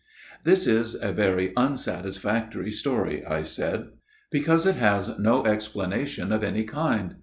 [0.45, 3.89] "This is a very unsatisfactory story," I said,"
[4.31, 7.17] because it has no explanation of any kind.